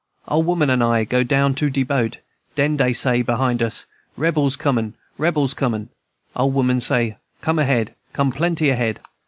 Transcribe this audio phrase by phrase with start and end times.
[0.27, 2.17] "Ole woman and I go down to de boat;
[2.55, 3.85] den dey say behind us,
[4.17, 5.89] 'Rebels comin'l Rebels comin'!'
[6.35, 8.99] Ole woman say, 'Come ahead, come plenty ahead!'